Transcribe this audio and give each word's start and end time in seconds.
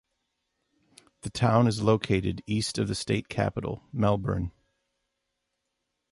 The 1.21 1.29
town 1.29 1.67
is 1.67 1.83
located 1.83 2.41
east 2.47 2.79
of 2.79 2.87
the 2.87 2.95
state 2.95 3.29
capital, 3.29 3.83
Melbourne. 3.93 4.51